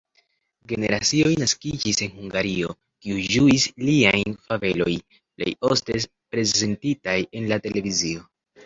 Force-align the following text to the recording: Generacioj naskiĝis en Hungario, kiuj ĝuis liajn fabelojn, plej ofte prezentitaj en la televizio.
Generacioj 0.69 1.33
naskiĝis 1.41 1.99
en 2.05 2.15
Hungario, 2.15 2.73
kiuj 3.05 3.27
ĝuis 3.35 3.69
liajn 3.85 4.37
fabelojn, 4.49 5.07
plej 5.19 5.57
ofte 5.73 6.05
prezentitaj 6.35 7.19
en 7.41 7.51
la 7.55 7.67
televizio. 7.71 8.31